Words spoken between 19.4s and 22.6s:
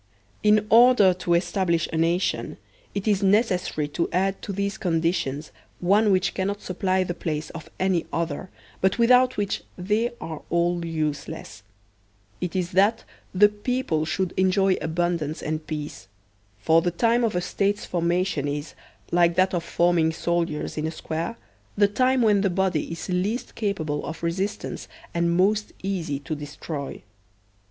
of forming soldiers in a square, the time when the